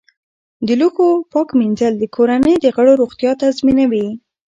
د 0.67 0.69
لوښو 0.79 1.07
پاک 1.31 1.49
مینځل 1.59 1.93
د 1.99 2.03
کورنۍ 2.15 2.55
د 2.59 2.65
غړو 2.75 2.93
روغتیا 3.01 3.31
تضمینوي. 3.41 4.07